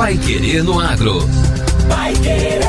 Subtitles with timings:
[0.00, 1.18] Pai Querer no Agro.
[1.86, 2.62] Pai Querer.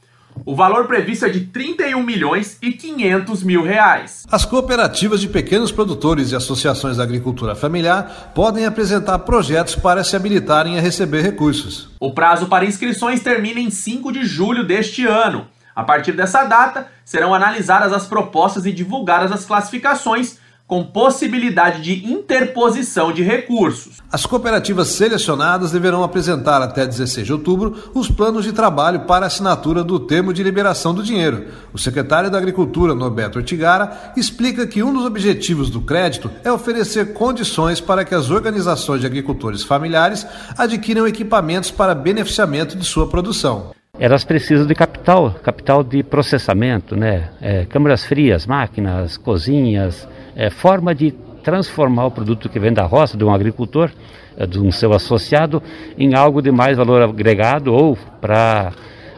[0.46, 4.26] O valor previsto é de 31 milhões e 500 mil reais.
[4.32, 10.16] As cooperativas de pequenos produtores e associações da agricultura familiar podem apresentar projetos para se
[10.16, 11.90] habilitarem a receber recursos.
[12.00, 15.48] O prazo para inscrições termina em 5 de julho deste ano.
[15.76, 20.37] A partir dessa data, serão analisadas as propostas e divulgadas as classificações,
[20.68, 24.02] com possibilidade de interposição de recursos.
[24.12, 29.82] As cooperativas selecionadas deverão apresentar até 16 de outubro os planos de trabalho para assinatura
[29.82, 31.48] do termo de liberação do dinheiro.
[31.72, 37.14] O secretário da Agricultura, Norberto Ortigara, explica que um dos objetivos do crédito é oferecer
[37.14, 43.77] condições para que as organizações de agricultores familiares adquiram equipamentos para beneficiamento de sua produção
[44.00, 47.30] elas precisam de capital, capital de processamento, né?
[47.42, 51.12] É, câmaras frias, máquinas, cozinhas, é, forma de
[51.44, 53.90] transformar o produto que vem da roça, de um agricultor,
[54.38, 55.62] é, de um seu associado,
[55.98, 58.72] em algo de mais valor agregado ou para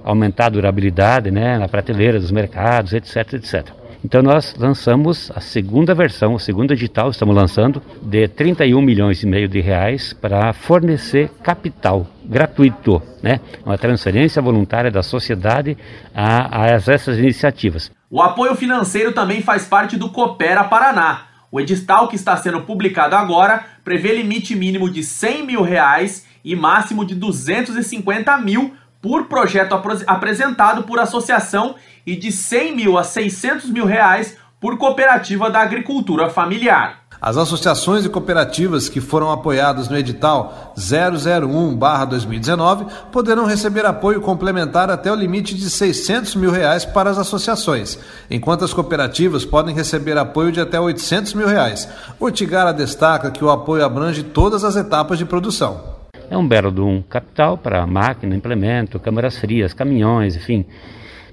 [0.03, 3.78] aumentar a durabilidade né, na prateleira dos mercados, etc, etc.
[4.03, 9.27] Então nós lançamos a segunda versão, o segundo edital, estamos lançando, de 31 milhões e
[9.27, 13.41] meio de reais para fornecer capital gratuito, né?
[13.65, 15.77] Uma transferência voluntária da sociedade
[16.15, 17.91] a, a essas iniciativas.
[18.09, 21.25] O apoio financeiro também faz parte do Coopera Paraná.
[21.51, 26.55] O edital que está sendo publicado agora prevê limite mínimo de 100 mil reais e
[26.55, 33.03] máximo de 250 mil por projeto ap apresentado por associação e de 100 mil a
[33.03, 36.99] 600 mil reais por cooperativa da agricultura familiar.
[37.21, 45.11] As associações e cooperativas que foram apoiadas no edital 001-2019 poderão receber apoio complementar até
[45.11, 47.99] o limite de 600 mil reais para as associações,
[48.31, 51.89] enquanto as cooperativas podem receber apoio de até 800 mil reais.
[52.17, 55.98] Ortigara destaca que o apoio abrange todas as etapas de produção.
[56.29, 60.65] É um belo de um capital para máquina, implemento, câmaras frias, caminhões, enfim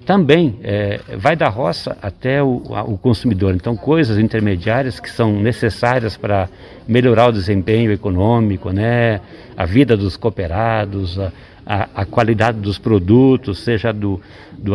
[0.07, 3.55] também é, vai da roça até o, o, consumidor.
[3.57, 6.49] Então, coisas intermediárias que são necessárias para
[6.87, 9.21] melhorar o desempenho econômico, né?
[9.57, 11.33] a vida dos cooperados, a,
[11.67, 14.21] a, a qualidade dos produtos, seja do,
[14.53, 14.73] do,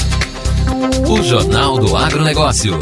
[1.06, 2.78] O Jornal do Agronegócio.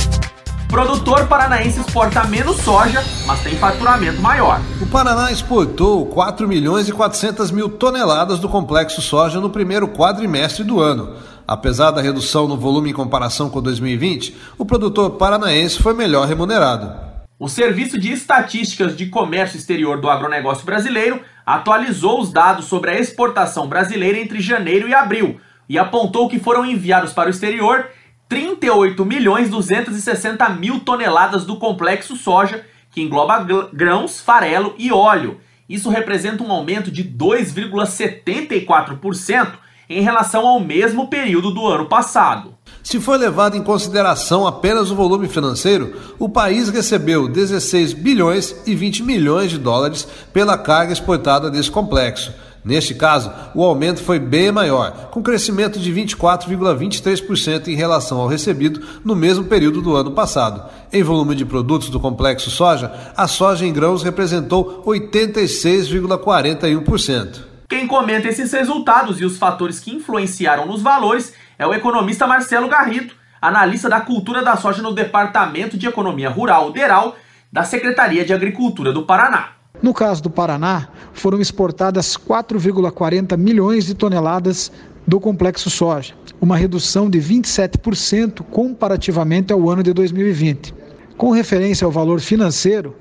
[0.68, 4.60] Produtor paranaense exporta menos soja, mas tem faturamento maior.
[4.80, 10.62] O Paraná exportou 4 milhões e 400 mil toneladas do complexo soja no primeiro quadrimestre
[10.62, 11.16] do ano.
[11.46, 16.92] Apesar da redução no volume em comparação com 2020, o produtor paranaense foi melhor remunerado.
[17.38, 22.98] O Serviço de Estatísticas de Comércio Exterior do Agronegócio Brasileiro atualizou os dados sobre a
[22.98, 27.86] exportação brasileira entre janeiro e abril e apontou que foram enviados para o exterior
[28.28, 35.40] 38 milhões 260 mil toneladas do complexo soja, que engloba grãos, farelo e óleo.
[35.68, 42.54] Isso representa um aumento de 2,74% em relação ao mesmo período do ano passado.
[42.82, 48.74] Se for levado em consideração apenas o volume financeiro, o país recebeu 16 bilhões e
[48.74, 52.32] 20 milhões de dólares pela carga exportada desse complexo
[52.66, 58.82] Neste caso, o aumento foi bem maior, com crescimento de 24,23% em relação ao recebido
[59.04, 60.68] no mesmo período do ano passado.
[60.92, 67.45] Em volume de produtos do complexo soja, a soja em grãos representou 86,41%.
[67.68, 72.68] Quem comenta esses resultados e os fatores que influenciaram nos valores é o economista Marcelo
[72.68, 77.16] Garrido, analista da cultura da soja no Departamento de Economia Rural, DERAL,
[77.52, 79.48] da Secretaria de Agricultura do Paraná.
[79.82, 84.70] No caso do Paraná, foram exportadas 4,40 milhões de toneladas
[85.04, 90.72] do complexo soja, uma redução de 27% comparativamente ao ano de 2020.
[91.16, 92.94] Com referência ao valor financeiro,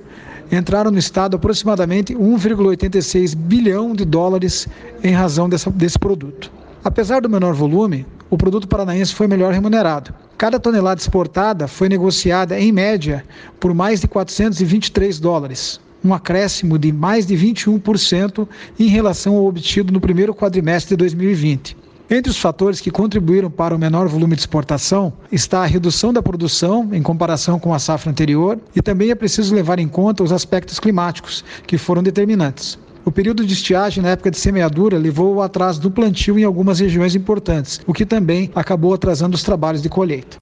[0.51, 4.67] entraram no Estado aproximadamente 1,86 bilhão de dólares
[5.03, 6.51] em razão dessa, desse produto.
[6.83, 10.13] Apesar do menor volume, o produto paranaense foi melhor remunerado.
[10.37, 13.23] Cada tonelada exportada foi negociada, em média,
[13.59, 18.47] por mais de 423 dólares, um acréscimo de mais de 21%
[18.79, 21.77] em relação ao obtido no primeiro quadrimestre de 2020.
[22.09, 26.21] Entre os fatores que contribuíram para o menor volume de exportação está a redução da
[26.21, 30.31] produção em comparação com a safra anterior e também é preciso levar em conta os
[30.31, 32.77] aspectos climáticos, que foram determinantes.
[33.03, 36.79] O período de estiagem na época de semeadura levou ao atraso do plantio em algumas
[36.79, 40.37] regiões importantes, o que também acabou atrasando os trabalhos de colheita.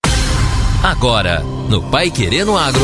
[0.81, 2.81] Agora, no Pai Querendo Agro.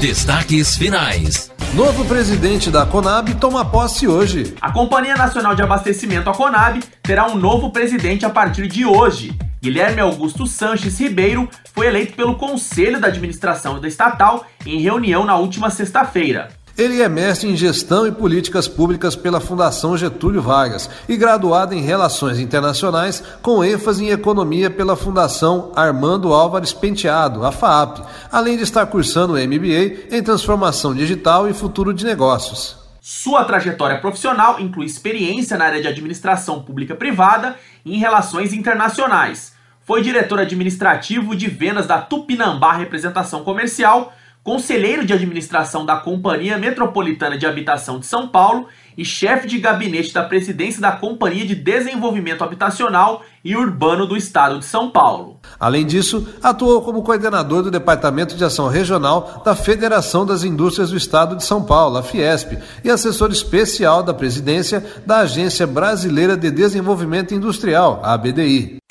[0.00, 1.51] Destaques finais.
[1.74, 4.54] Novo presidente da Conab toma posse hoje.
[4.60, 9.34] A Companhia Nacional de Abastecimento, a Conab, terá um novo presidente a partir de hoje.
[9.62, 15.36] Guilherme Augusto Sanches Ribeiro foi eleito pelo Conselho da Administração da estatal em reunião na
[15.36, 16.50] última sexta-feira.
[16.76, 21.82] Ele é mestre em Gestão e Políticas Públicas pela Fundação Getúlio Vargas e graduado em
[21.82, 27.98] Relações Internacionais com ênfase em Economia pela Fundação Armando Álvares Penteado, a FAAP,
[28.30, 32.78] além de estar cursando MBA em Transformação Digital e Futuro de Negócios.
[33.02, 37.54] Sua trajetória profissional inclui experiência na área de administração pública privada
[37.84, 39.52] e em relações internacionais.
[39.84, 47.38] Foi diretor administrativo de vendas da Tupinambá Representação Comercial conselheiro de administração da Companhia Metropolitana
[47.38, 48.66] de Habitação de São Paulo
[48.96, 54.58] e chefe de gabinete da presidência da Companhia de Desenvolvimento Habitacional e Urbano do Estado
[54.58, 55.40] de São Paulo.
[55.58, 60.96] Além disso, atuou como coordenador do Departamento de Ação Regional da Federação das Indústrias do
[60.96, 66.50] Estado de São Paulo, a Fiesp, e assessor especial da presidência da Agência Brasileira de
[66.50, 68.81] Desenvolvimento Industrial, a ABDI.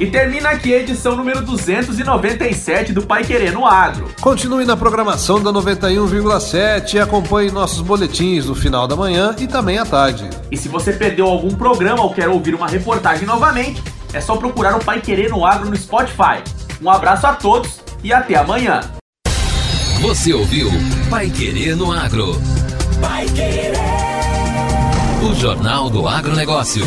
[0.00, 4.08] E termina aqui a edição número 297 do Pai Querendo Agro.
[4.18, 9.76] Continue na programação da 91,7 e acompanhe nossos boletins no final da manhã e também
[9.76, 10.30] à tarde.
[10.50, 13.82] E se você perdeu algum programa ou quer ouvir uma reportagem novamente,
[14.14, 16.42] é só procurar o Pai Querendo Agro no Spotify.
[16.80, 18.80] Um abraço a todos e até amanhã.
[20.00, 20.70] Você ouviu
[21.10, 22.40] Pai Querer no Agro.
[23.02, 23.74] Pai Querer.
[25.30, 26.86] O Jornal do Agronegócio.